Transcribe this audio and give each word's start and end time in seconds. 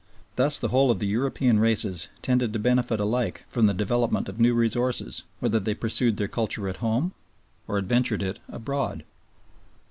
Thus 0.35 0.57
the 0.57 0.69
whole 0.69 0.89
of 0.89 0.97
the 0.97 1.05
European 1.05 1.59
races 1.59 2.09
tended 2.23 2.53
to 2.53 2.57
benefit 2.57 2.99
alike 2.99 3.45
from 3.47 3.67
the 3.67 3.73
development 3.75 4.27
of 4.27 4.39
new 4.39 4.55
resources 4.55 5.25
whether 5.39 5.59
they 5.59 5.75
pursued 5.75 6.17
their 6.17 6.27
culture 6.27 6.67
at 6.67 6.77
home 6.77 7.13
or 7.67 7.77
adventured 7.77 8.23
it 8.23 8.39
abroad. 8.49 9.03